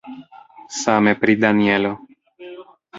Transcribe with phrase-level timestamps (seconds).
[0.81, 1.95] Same pri Danjelo.